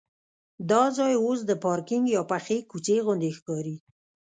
دا 0.71 0.83
ځای 0.97 1.13
اوس 1.25 1.39
د 1.45 1.51
پارکینک 1.65 2.05
یا 2.15 2.21
پخې 2.31 2.57
کوڅې 2.69 2.95
غوندې 3.05 3.29
ښکاري. 3.37 3.75